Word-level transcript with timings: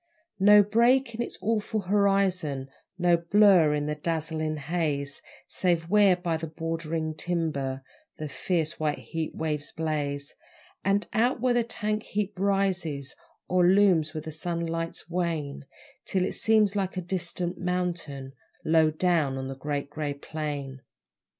No 0.39 0.63
break 0.63 1.13
in 1.13 1.21
its 1.21 1.37
awful 1.43 1.81
horizon, 1.81 2.69
No 2.97 3.17
blur 3.17 3.75
in 3.75 3.85
the 3.85 3.93
dazzling 3.93 4.57
haze, 4.57 5.21
Save 5.45 5.89
where 5.89 6.15
by 6.15 6.37
the 6.37 6.47
bordering 6.47 7.13
timber 7.13 7.83
The 8.17 8.27
fierce, 8.27 8.79
white 8.79 8.97
heat 8.97 9.35
waves 9.35 9.71
blaze, 9.71 10.33
And 10.83 11.05
out 11.13 11.39
where 11.39 11.53
the 11.53 11.63
tank 11.63 12.01
heap 12.01 12.39
rises 12.39 13.15
Or 13.47 13.63
looms 13.63 14.15
when 14.15 14.23
the 14.23 14.31
sunlights 14.31 15.07
wane, 15.07 15.67
Till 16.05 16.25
it 16.25 16.33
seems 16.33 16.75
like 16.75 16.97
a 16.97 17.01
distant 17.01 17.59
mountain 17.59 18.33
Low 18.65 18.89
down 18.89 19.37
on 19.37 19.49
the 19.49 19.55
Great 19.55 19.91
Grey 19.91 20.15
Plain. 20.15 20.81